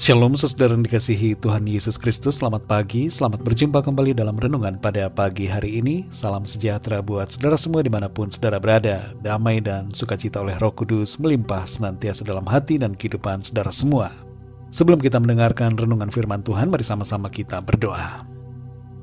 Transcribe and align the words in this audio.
Shalom 0.00 0.32
saudara 0.32 0.72
yang 0.72 0.80
dikasihi 0.80 1.36
Tuhan 1.44 1.68
Yesus 1.68 2.00
Kristus, 2.00 2.40
selamat 2.40 2.64
pagi, 2.64 3.12
selamat 3.12 3.44
berjumpa 3.44 3.84
kembali 3.84 4.16
dalam 4.16 4.32
Renungan 4.32 4.80
pada 4.80 5.12
pagi 5.12 5.44
hari 5.44 5.76
ini. 5.76 6.08
Salam 6.08 6.48
sejahtera 6.48 7.04
buat 7.04 7.28
saudara 7.28 7.60
semua 7.60 7.84
di 7.84 7.92
mana 7.92 8.08
pun 8.08 8.32
saudara 8.32 8.56
berada. 8.56 9.12
Damai 9.20 9.60
dan 9.60 9.92
sukacita 9.92 10.40
oleh 10.40 10.56
roh 10.56 10.72
kudus 10.72 11.20
melimpah 11.20 11.68
senantiasa 11.68 12.24
dalam 12.24 12.48
hati 12.48 12.80
dan 12.80 12.96
kehidupan 12.96 13.44
saudara 13.44 13.68
semua. 13.68 14.08
Sebelum 14.72 15.04
kita 15.04 15.20
mendengarkan 15.20 15.76
Renungan 15.76 16.08
Firman 16.08 16.40
Tuhan, 16.48 16.72
mari 16.72 16.80
sama-sama 16.80 17.28
kita 17.28 17.60
berdoa. 17.60 18.24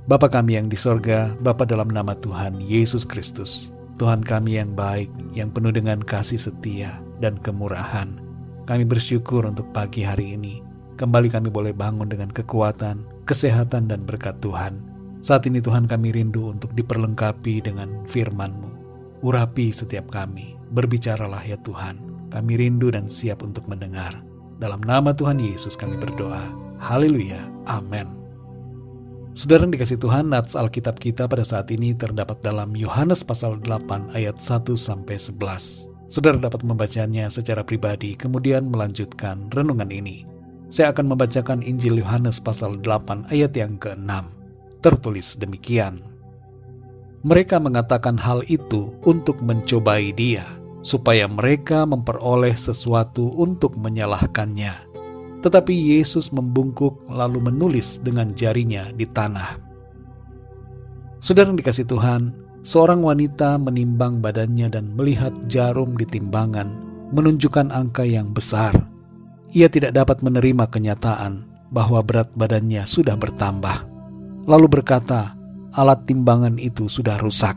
Bapa 0.09 0.33
kami 0.33 0.57
yang 0.57 0.65
di 0.65 0.81
sorga, 0.81 1.29
Bapa 1.45 1.69
dalam 1.69 1.93
nama 1.93 2.17
Tuhan 2.17 2.57
Yesus 2.57 3.05
Kristus, 3.05 3.69
Tuhan 4.01 4.25
kami 4.25 4.57
yang 4.57 4.73
baik, 4.73 5.13
yang 5.37 5.53
penuh 5.53 5.69
dengan 5.69 6.01
kasih 6.01 6.41
setia 6.41 6.97
dan 7.21 7.37
kemurahan. 7.37 8.09
Kami 8.65 8.81
bersyukur 8.81 9.45
untuk 9.45 9.69
pagi 9.77 10.01
hari 10.01 10.33
ini 10.33 10.66
Kembali 10.97 11.29
kami 11.29 11.53
boleh 11.53 11.77
bangun 11.77 12.09
dengan 12.09 12.33
kekuatan, 12.33 13.05
kesehatan, 13.29 13.85
dan 13.85 14.01
berkat 14.01 14.41
Tuhan. 14.41 14.81
Saat 15.21 15.45
ini 15.45 15.61
Tuhan 15.61 15.85
kami 15.85 16.09
rindu 16.09 16.49
untuk 16.49 16.73
diperlengkapi 16.73 17.61
dengan 17.61 18.01
firman-Mu. 18.09 18.73
Urapi 19.21 19.69
setiap 19.69 20.09
kami, 20.09 20.57
berbicaralah 20.73 21.45
ya 21.45 21.53
Tuhan. 21.61 22.01
Kami 22.33 22.53
rindu 22.57 22.89
dan 22.89 23.05
siap 23.05 23.45
untuk 23.45 23.69
mendengar. 23.69 24.09
Dalam 24.57 24.81
nama 24.81 25.13
Tuhan 25.13 25.37
Yesus 25.37 25.77
kami 25.77 26.01
berdoa. 26.01 26.41
Haleluya. 26.81 27.45
Amin. 27.69 28.17
Saudara 29.37 29.69
yang 29.69 29.77
dikasih 29.77 30.01
Tuhan, 30.01 30.33
nats 30.33 30.57
Alkitab 30.57 30.97
kita 30.97 31.29
pada 31.29 31.45
saat 31.45 31.69
ini 31.69 31.93
terdapat 31.93 32.41
dalam 32.41 32.73
Yohanes 32.73 33.21
pasal 33.21 33.61
8 33.61 34.17
ayat 34.17 34.41
1 34.41 34.73
sampai 34.73 35.13
11. 35.13 35.93
Saudara 36.09 36.41
dapat 36.41 36.65
membacanya 36.65 37.29
secara 37.29 37.61
pribadi, 37.61 38.17
kemudian 38.17 38.65
melanjutkan 38.73 39.45
renungan 39.53 39.93
ini. 39.93 40.36
Saya 40.67 40.91
akan 40.91 41.15
membacakan 41.15 41.63
Injil 41.63 42.03
Yohanes 42.03 42.43
pasal 42.43 42.83
8 42.83 43.31
ayat 43.31 43.55
yang 43.55 43.79
ke-6. 43.79 44.11
Tertulis 44.83 45.39
demikian. 45.39 46.03
Mereka 47.23 47.63
mengatakan 47.63 48.19
hal 48.19 48.43
itu 48.51 48.91
untuk 49.07 49.39
mencobai 49.39 50.11
dia, 50.11 50.43
supaya 50.83 51.23
mereka 51.23 51.87
memperoleh 51.87 52.51
sesuatu 52.59 53.31
untuk 53.39 53.79
menyalahkannya. 53.79 54.75
Tetapi 55.39 55.71
Yesus 55.71 56.35
membungkuk 56.35 57.07
lalu 57.07 57.47
menulis 57.47 58.03
dengan 58.03 58.27
jarinya 58.35 58.91
di 58.91 59.07
tanah. 59.07 59.55
Saudara 61.23 61.47
yang 61.47 61.59
dikasih 61.63 61.87
Tuhan, 61.87 62.35
seorang 62.67 62.99
wanita 63.07 63.55
menimbang 63.55 64.19
badannya 64.19 64.67
dan 64.67 64.91
melihat 64.99 65.31
jarum 65.47 65.95
di 65.95 66.03
timbangan 66.03 66.75
menunjukkan 67.15 67.71
angka 67.71 68.03
yang 68.03 68.35
besar 68.35 68.96
ia 69.51 69.71
tidak 69.71 69.95
dapat 69.95 70.19
menerima 70.23 70.67
kenyataan 70.67 71.47
bahwa 71.71 71.99
berat 72.03 72.31
badannya 72.35 72.83
sudah 72.87 73.15
bertambah. 73.15 73.87
Lalu 74.47 74.67
berkata, 74.79 75.35
alat 75.75 76.07
timbangan 76.07 76.55
itu 76.55 76.87
sudah 76.87 77.19
rusak. 77.19 77.55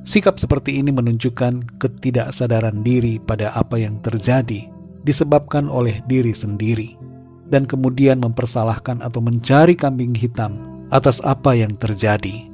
Sikap 0.00 0.40
seperti 0.40 0.80
ini 0.80 0.90
menunjukkan 0.90 1.78
ketidaksadaran 1.78 2.80
diri 2.82 3.20
pada 3.20 3.52
apa 3.52 3.76
yang 3.76 4.00
terjadi 4.00 4.66
disebabkan 5.04 5.68
oleh 5.68 6.00
diri 6.08 6.32
sendiri 6.32 6.96
dan 7.52 7.68
kemudian 7.68 8.22
mempersalahkan 8.22 9.04
atau 9.04 9.20
mencari 9.20 9.76
kambing 9.76 10.16
hitam 10.16 10.86
atas 10.88 11.20
apa 11.20 11.52
yang 11.52 11.76
terjadi. 11.76 12.48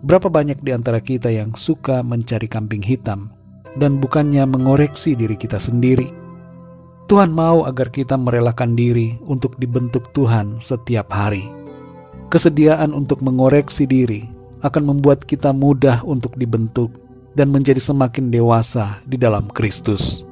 Berapa 0.00 0.32
banyak 0.32 0.64
di 0.64 0.72
antara 0.72 1.04
kita 1.04 1.28
yang 1.28 1.52
suka 1.52 2.00
mencari 2.00 2.48
kambing 2.48 2.80
hitam 2.80 3.36
dan 3.76 4.00
bukannya 4.00 4.48
mengoreksi 4.48 5.12
diri 5.12 5.36
kita 5.36 5.60
sendiri? 5.60 6.08
Tuhan 7.10 7.34
mau 7.34 7.66
agar 7.66 7.90
kita 7.90 8.14
merelakan 8.14 8.78
diri 8.78 9.18
untuk 9.26 9.58
dibentuk 9.58 10.14
Tuhan 10.14 10.62
setiap 10.62 11.10
hari. 11.10 11.42
Kesediaan 12.30 12.94
untuk 12.94 13.18
mengoreksi 13.26 13.82
diri 13.82 14.30
akan 14.62 14.94
membuat 14.94 15.26
kita 15.26 15.50
mudah 15.50 16.06
untuk 16.06 16.38
dibentuk 16.38 16.94
dan 17.34 17.50
menjadi 17.50 17.82
semakin 17.82 18.30
dewasa 18.30 19.02
di 19.10 19.18
dalam 19.18 19.50
Kristus. 19.50 20.22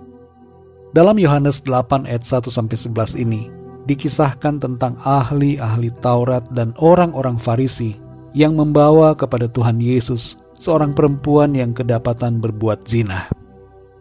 Dalam 0.95 1.19
Yohanes 1.19 1.67
8 1.67 2.07
ayat 2.07 2.23
1 2.23 2.47
sampai 2.47 2.79
11 2.79 3.27
ini 3.27 3.51
dikisahkan 3.91 4.63
tentang 4.63 4.95
ahli-ahli 5.03 5.91
Taurat 5.99 6.47
dan 6.55 6.79
orang-orang 6.79 7.43
Farisi 7.43 7.99
yang 8.39 8.55
membawa 8.55 9.19
kepada 9.19 9.51
Tuhan 9.51 9.83
Yesus 9.83 10.39
seorang 10.63 10.95
perempuan 10.95 11.59
yang 11.59 11.75
kedapatan 11.75 12.39
berbuat 12.39 12.87
zina. 12.87 13.27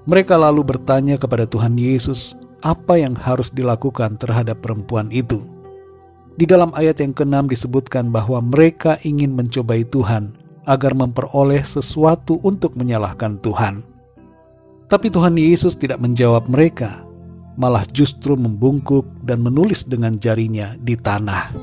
Mereka 0.05 0.37
lalu 0.37 0.61
bertanya 0.61 1.17
kepada 1.17 1.49
Tuhan 1.49 1.73
Yesus 1.73 2.37
apa 2.67 2.99
yang 2.99 3.15
harus 3.15 3.47
dilakukan 3.47 4.19
terhadap 4.19 4.59
perempuan 4.59 5.07
itu. 5.15 5.39
Di 6.35 6.43
dalam 6.43 6.75
ayat 6.75 6.99
yang 6.99 7.15
keenam 7.15 7.47
disebutkan 7.47 8.11
bahwa 8.11 8.43
mereka 8.43 8.99
ingin 9.07 9.31
mencobai 9.31 9.87
Tuhan 9.87 10.35
agar 10.67 10.91
memperoleh 10.91 11.63
sesuatu 11.63 12.43
untuk 12.43 12.75
menyalahkan 12.75 13.39
Tuhan. 13.39 13.81
Tapi 14.91 15.07
Tuhan 15.07 15.39
Yesus 15.39 15.79
tidak 15.79 16.03
menjawab 16.03 16.51
mereka, 16.51 17.07
malah 17.55 17.87
justru 17.89 18.35
membungkuk 18.35 19.07
dan 19.23 19.41
menulis 19.41 19.87
dengan 19.87 20.19
jarinya 20.19 20.75
di 20.77 20.99
tanah. 20.99 21.55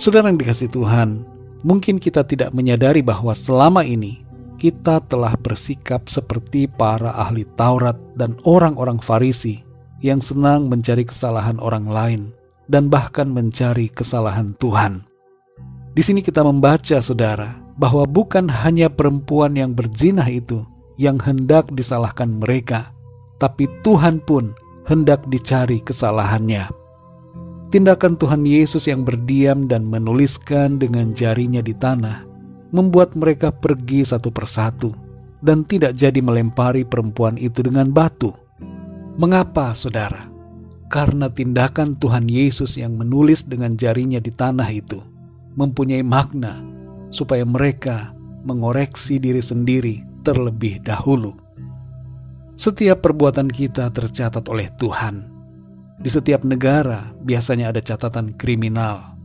Saudara 0.00 0.32
yang 0.32 0.40
dikasih 0.40 0.72
Tuhan, 0.72 1.28
mungkin 1.60 2.00
kita 2.00 2.24
tidak 2.24 2.56
menyadari 2.56 3.04
bahwa 3.04 3.36
selama 3.36 3.84
ini 3.84 4.19
kita 4.60 5.00
telah 5.08 5.32
bersikap 5.40 6.04
seperti 6.04 6.68
para 6.68 7.16
ahli 7.16 7.48
Taurat 7.56 7.96
dan 8.12 8.36
orang-orang 8.44 9.00
Farisi 9.00 9.64
yang 10.04 10.20
senang 10.20 10.68
mencari 10.68 11.08
kesalahan 11.08 11.56
orang 11.56 11.88
lain 11.88 12.22
dan 12.68 12.92
bahkan 12.92 13.32
mencari 13.32 13.88
kesalahan 13.88 14.52
Tuhan. 14.60 15.00
Di 15.96 16.04
sini 16.04 16.20
kita 16.20 16.44
membaca, 16.44 17.00
saudara, 17.00 17.56
bahwa 17.80 18.04
bukan 18.04 18.52
hanya 18.52 18.92
perempuan 18.92 19.56
yang 19.56 19.72
berzinah 19.72 20.28
itu 20.28 20.60
yang 21.00 21.16
hendak 21.16 21.72
disalahkan 21.72 22.28
mereka, 22.28 22.92
tapi 23.40 23.64
Tuhan 23.80 24.20
pun 24.20 24.52
hendak 24.84 25.24
dicari 25.32 25.80
kesalahannya. 25.80 26.68
Tindakan 27.72 28.20
Tuhan 28.20 28.44
Yesus 28.44 28.84
yang 28.84 29.08
berdiam 29.08 29.64
dan 29.64 29.88
menuliskan 29.88 30.76
dengan 30.76 31.16
jarinya 31.16 31.64
di 31.64 31.72
tanah 31.72 32.29
membuat 32.70 33.14
mereka 33.18 33.50
pergi 33.50 34.06
satu 34.06 34.30
persatu 34.30 34.94
dan 35.42 35.66
tidak 35.66 35.96
jadi 35.96 36.18
melempari 36.22 36.86
perempuan 36.86 37.36
itu 37.36 37.64
dengan 37.64 37.90
batu. 37.90 38.32
Mengapa, 39.18 39.74
saudara? 39.74 40.30
Karena 40.90 41.30
tindakan 41.30 41.94
Tuhan 41.98 42.26
Yesus 42.26 42.74
yang 42.78 42.98
menulis 42.98 43.46
dengan 43.46 43.74
jarinya 43.78 44.18
di 44.18 44.32
tanah 44.34 44.70
itu 44.74 44.98
mempunyai 45.54 46.02
makna 46.02 46.58
supaya 47.10 47.42
mereka 47.42 48.14
mengoreksi 48.46 49.18
diri 49.18 49.42
sendiri 49.42 50.02
terlebih 50.22 50.82
dahulu. 50.82 51.34
Setiap 52.60 53.00
perbuatan 53.00 53.48
kita 53.48 53.88
tercatat 53.90 54.44
oleh 54.52 54.68
Tuhan. 54.76 55.30
Di 56.00 56.08
setiap 56.08 56.48
negara 56.48 57.12
biasanya 57.20 57.76
ada 57.76 57.80
catatan 57.84 58.32
kriminal 58.36 59.19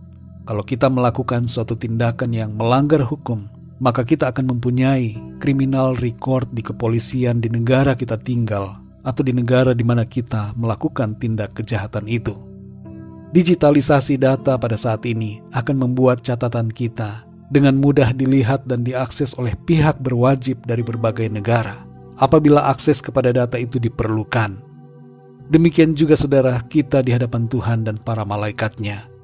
kalau 0.45 0.61
kita 0.61 0.93
melakukan 0.93 1.49
suatu 1.49 1.73
tindakan 1.73 2.29
yang 2.29 2.53
melanggar 2.53 3.01
hukum, 3.01 3.49
maka 3.81 4.05
kita 4.05 4.29
akan 4.29 4.55
mempunyai 4.55 5.17
criminal 5.41 5.97
record 5.97 6.45
di 6.53 6.61
kepolisian 6.61 7.41
di 7.41 7.49
negara 7.49 7.97
kita 7.97 8.15
tinggal 8.21 8.77
atau 9.01 9.21
di 9.25 9.33
negara 9.33 9.73
di 9.73 9.81
mana 9.81 10.05
kita 10.05 10.53
melakukan 10.53 11.17
tindak 11.17 11.57
kejahatan 11.57 12.05
itu. 12.05 12.37
Digitalisasi 13.33 14.21
data 14.21 14.55
pada 14.55 14.77
saat 14.77 15.03
ini 15.09 15.41
akan 15.51 15.75
membuat 15.81 16.21
catatan 16.21 16.69
kita 16.69 17.25
dengan 17.49 17.81
mudah 17.81 18.13
dilihat 18.13 18.69
dan 18.69 18.85
diakses 18.85 19.33
oleh 19.35 19.57
pihak 19.65 19.97
berwajib 19.99 20.61
dari 20.63 20.85
berbagai 20.85 21.27
negara 21.27 21.83
apabila 22.21 22.69
akses 22.69 23.01
kepada 23.01 23.33
data 23.33 23.57
itu 23.57 23.81
diperlukan. 23.81 24.61
Demikian 25.49 25.97
juga 25.97 26.13
saudara 26.13 26.57
kita 26.69 27.01
di 27.01 27.11
hadapan 27.13 27.49
Tuhan 27.49 27.85
dan 27.85 27.97
para 28.01 28.23
malaikatnya 28.25 29.14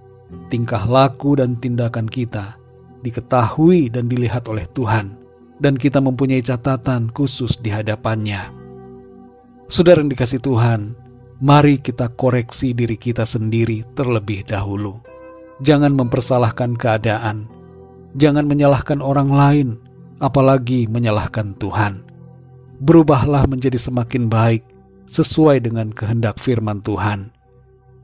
tingkah 0.51 0.83
laku 0.87 1.39
dan 1.39 1.55
tindakan 1.59 2.07
kita 2.07 2.61
diketahui 3.01 3.89
dan 3.89 4.07
dilihat 4.07 4.45
oleh 4.47 4.65
Tuhan, 4.71 5.17
dan 5.57 5.75
kita 5.75 5.99
mempunyai 5.99 6.41
catatan 6.41 7.09
khusus 7.11 7.57
di 7.59 7.73
hadapannya. 7.73 8.53
Saudara 9.67 10.01
yang 10.01 10.13
dikasih 10.13 10.41
Tuhan, 10.41 10.93
mari 11.41 11.81
kita 11.81 12.13
koreksi 12.13 12.77
diri 12.77 12.95
kita 12.95 13.25
sendiri 13.25 13.83
terlebih 13.97 14.45
dahulu. 14.45 15.01
Jangan 15.61 15.93
mempersalahkan 15.93 16.73
keadaan, 16.77 17.45
jangan 18.17 18.45
menyalahkan 18.49 19.01
orang 19.01 19.29
lain, 19.29 19.69
apalagi 20.21 20.89
menyalahkan 20.89 21.53
Tuhan. 21.57 22.05
Berubahlah 22.81 23.45
menjadi 23.45 23.77
semakin 23.77 24.25
baik 24.25 24.65
sesuai 25.05 25.61
dengan 25.61 25.93
kehendak 25.93 26.41
firman 26.41 26.81
Tuhan 26.81 27.29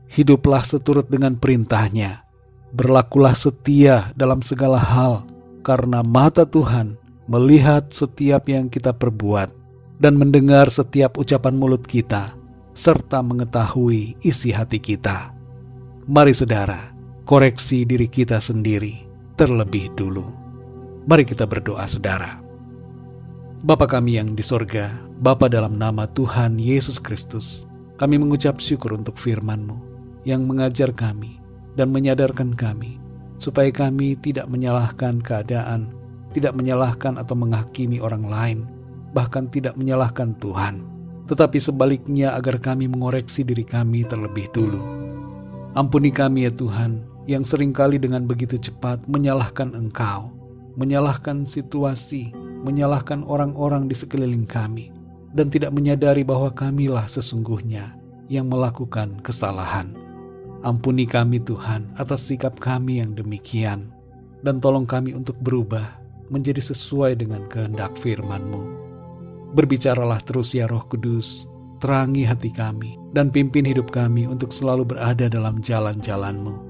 hiduplah 0.08 0.64
seturut 0.64 1.06
dengan 1.06 1.36
perintahnya. 1.36 2.24
Berlakulah 2.72 3.32
setia 3.32 4.12
dalam 4.16 4.44
segala 4.44 4.80
hal, 4.80 5.24
karena 5.64 6.04
mata 6.04 6.44
Tuhan 6.44 6.96
melihat 7.28 7.92
setiap 7.92 8.48
yang 8.48 8.68
kita 8.68 8.92
perbuat 8.96 9.52
dan 10.00 10.16
mendengar 10.16 10.68
setiap 10.72 11.16
ucapan 11.16 11.56
mulut 11.56 11.84
kita, 11.84 12.36
serta 12.76 13.24
mengetahui 13.24 14.20
isi 14.24 14.52
hati 14.52 14.80
kita. 14.80 15.32
Mari 16.08 16.32
saudara, 16.32 16.92
koreksi 17.28 17.84
diri 17.84 18.08
kita 18.08 18.40
sendiri 18.40 19.04
terlebih 19.36 19.92
dulu. 19.96 20.24
Mari 21.08 21.24
kita 21.24 21.48
berdoa 21.48 21.88
saudara. 21.88 22.40
Bapa 23.64 23.88
kami 23.88 24.20
yang 24.20 24.36
di 24.36 24.44
sorga, 24.44 24.92
Bapa 25.18 25.48
dalam 25.50 25.80
nama 25.80 26.06
Tuhan 26.06 26.60
Yesus 26.60 27.00
Kristus, 27.00 27.64
kami 27.96 28.20
mengucap 28.20 28.60
syukur 28.62 28.94
untuk 28.94 29.18
firman-Mu 29.18 29.87
yang 30.26 30.46
mengajar 30.46 30.90
kami 30.94 31.38
dan 31.78 31.94
menyadarkan 31.94 32.54
kami 32.54 32.98
supaya 33.38 33.70
kami 33.70 34.18
tidak 34.18 34.50
menyalahkan 34.50 35.22
keadaan, 35.22 35.94
tidak 36.34 36.58
menyalahkan 36.58 37.16
atau 37.16 37.38
menghakimi 37.38 38.02
orang 38.02 38.26
lain, 38.26 38.58
bahkan 39.14 39.46
tidak 39.46 39.78
menyalahkan 39.78 40.34
Tuhan, 40.42 40.82
tetapi 41.30 41.58
sebaliknya 41.62 42.34
agar 42.34 42.58
kami 42.58 42.90
mengoreksi 42.90 43.46
diri 43.46 43.62
kami 43.62 44.02
terlebih 44.04 44.50
dulu. 44.50 44.82
Ampuni 45.78 46.10
kami 46.10 46.50
ya 46.50 46.52
Tuhan, 46.52 47.06
yang 47.28 47.44
sering 47.44 47.70
kali 47.70 48.00
dengan 48.00 48.24
begitu 48.24 48.58
cepat 48.58 49.04
menyalahkan 49.06 49.76
Engkau, 49.76 50.34
menyalahkan 50.74 51.46
situasi, 51.46 52.34
menyalahkan 52.66 53.22
orang-orang 53.22 53.86
di 53.86 53.94
sekeliling 53.94 54.48
kami, 54.48 54.90
dan 55.36 55.52
tidak 55.52 55.70
menyadari 55.76 56.24
bahwa 56.24 56.50
kamilah 56.50 57.04
sesungguhnya 57.04 57.94
yang 58.32 58.48
melakukan 58.48 59.20
kesalahan. 59.20 59.92
Ampuni 60.66 61.06
kami 61.06 61.38
Tuhan 61.38 61.94
atas 61.94 62.26
sikap 62.26 62.58
kami 62.58 62.98
yang 62.98 63.14
demikian, 63.14 63.94
dan 64.42 64.58
tolong 64.58 64.90
kami 64.90 65.14
untuk 65.14 65.38
berubah 65.38 65.98
menjadi 66.34 66.58
sesuai 66.58 67.14
dengan 67.14 67.46
kehendak 67.46 67.94
firman-Mu. 68.02 68.62
Berbicaralah 69.54 70.18
terus 70.26 70.52
ya 70.58 70.66
roh 70.66 70.82
kudus, 70.90 71.46
terangi 71.78 72.26
hati 72.26 72.50
kami, 72.50 72.98
dan 73.14 73.30
pimpin 73.30 73.62
hidup 73.62 73.94
kami 73.94 74.26
untuk 74.26 74.50
selalu 74.50 74.82
berada 74.82 75.30
dalam 75.30 75.62
jalan-jalan-Mu. 75.62 76.66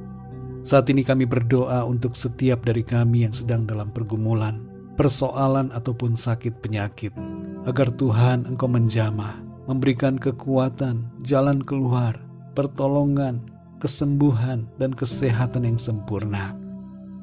Saat 0.68 0.92
ini 0.92 1.00
kami 1.00 1.24
berdoa 1.24 1.80
untuk 1.88 2.12
setiap 2.12 2.68
dari 2.68 2.84
kami 2.84 3.24
yang 3.24 3.32
sedang 3.32 3.64
dalam 3.64 3.88
pergumulan, 3.88 4.68
persoalan 5.00 5.72
ataupun 5.72 6.12
sakit 6.12 6.60
penyakit, 6.60 7.16
agar 7.64 7.88
Tuhan 7.96 8.44
Engkau 8.44 8.68
menjamah, 8.68 9.32
memberikan 9.64 10.20
kekuatan, 10.20 11.08
jalan 11.24 11.64
keluar, 11.64 12.20
pertolongan, 12.52 13.40
kesembuhan, 13.78 14.66
dan 14.76 14.94
kesehatan 14.94 15.66
yang 15.66 15.78
sempurna. 15.78 16.54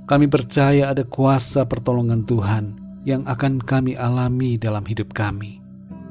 Kami 0.06 0.30
percaya 0.30 0.92
ada 0.94 1.04
kuasa 1.04 1.66
pertolongan 1.66 2.24
Tuhan 2.24 2.78
yang 3.06 3.22
akan 3.25 3.62
kami 3.62 3.94
alami 3.94 4.57
dalam 4.57 4.86
hidup 4.86 5.13
kami. 5.13 5.62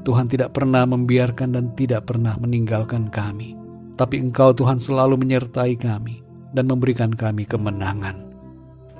Tuhan 0.05 0.29
tidak 0.29 0.53
pernah 0.53 0.85
membiarkan 0.85 1.57
dan 1.57 1.73
tidak 1.73 2.07
pernah 2.07 2.37
meninggalkan 2.37 3.09
kami, 3.09 3.57
tapi 3.97 4.21
Engkau 4.21 4.53
Tuhan 4.53 4.77
selalu 4.77 5.17
menyertai 5.17 5.75
kami 5.75 6.21
dan 6.53 6.69
memberikan 6.69 7.11
kami 7.11 7.43
kemenangan. 7.43 8.21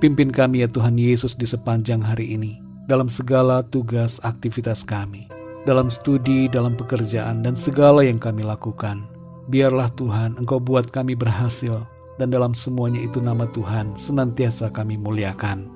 Pimpin 0.03 0.33
kami 0.33 0.65
ya 0.65 0.67
Tuhan 0.67 0.99
Yesus 0.99 1.39
di 1.39 1.47
sepanjang 1.47 2.03
hari 2.03 2.35
ini, 2.35 2.59
dalam 2.89 3.07
segala 3.07 3.63
tugas 3.63 4.19
aktivitas 4.27 4.83
kami, 4.83 5.31
dalam 5.63 5.87
studi, 5.87 6.51
dalam 6.51 6.75
pekerjaan, 6.75 7.41
dan 7.45 7.55
segala 7.55 8.03
yang 8.03 8.19
kami 8.19 8.43
lakukan. 8.43 9.14
Biarlah 9.45 9.93
Tuhan 9.93 10.41
Engkau 10.41 10.57
buat 10.57 10.89
kami 10.89 11.13
berhasil, 11.13 11.85
dan 12.17 12.33
dalam 12.33 12.57
semuanya 12.57 13.03
itu 13.03 13.21
nama 13.21 13.45
Tuhan 13.51 13.93
senantiasa 13.93 14.73
kami 14.73 14.97
muliakan. 14.97 15.69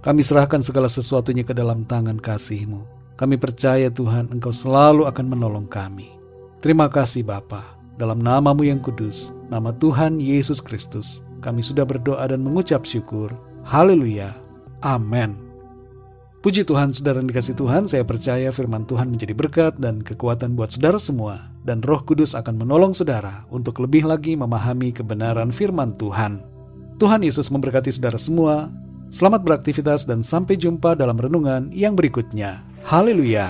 Kami 0.00 0.20
serahkan 0.20 0.60
segala 0.60 0.88
sesuatunya 0.88 1.44
ke 1.44 1.56
dalam 1.56 1.84
tangan 1.84 2.20
kasih-Mu. 2.20 2.84
Kami 3.16 3.36
percaya 3.38 3.88
Tuhan 3.92 4.32
Engkau 4.32 4.52
selalu 4.52 5.06
akan 5.08 5.26
menolong 5.28 5.68
kami. 5.68 6.12
Terima 6.64 6.88
kasih 6.88 7.24
Bapa. 7.24 7.76
Dalam 7.94 8.24
namamu 8.24 8.66
yang 8.66 8.82
kudus, 8.82 9.30
nama 9.52 9.70
Tuhan 9.70 10.18
Yesus 10.18 10.58
Kristus, 10.58 11.22
kami 11.44 11.62
sudah 11.62 11.86
berdoa 11.86 12.26
dan 12.26 12.42
mengucap 12.42 12.82
syukur. 12.88 13.30
Haleluya. 13.62 14.32
Amin. 14.82 15.43
Puji 16.44 16.60
Tuhan, 16.60 16.92
saudara 16.92 17.24
yang 17.24 17.32
dikasih 17.32 17.56
Tuhan, 17.56 17.88
saya 17.88 18.04
percaya 18.04 18.52
firman 18.52 18.84
Tuhan 18.84 19.08
menjadi 19.08 19.32
berkat 19.32 19.80
dan 19.80 20.04
kekuatan 20.04 20.60
buat 20.60 20.76
saudara 20.76 21.00
semua, 21.00 21.48
dan 21.64 21.80
roh 21.80 22.04
kudus 22.04 22.36
akan 22.36 22.60
menolong 22.60 22.92
saudara 22.92 23.48
untuk 23.48 23.80
lebih 23.80 24.04
lagi 24.04 24.36
memahami 24.36 24.92
kebenaran 24.92 25.48
firman 25.48 25.96
Tuhan. 25.96 26.44
Tuhan 27.00 27.24
Yesus 27.24 27.48
memberkati 27.48 27.88
saudara 27.88 28.20
semua. 28.20 28.68
Selamat 29.08 29.40
beraktivitas 29.40 30.04
dan 30.04 30.20
sampai 30.20 30.60
jumpa 30.60 30.92
dalam 30.92 31.16
renungan 31.16 31.72
yang 31.72 31.96
berikutnya. 31.96 32.60
Haleluya. 32.84 33.48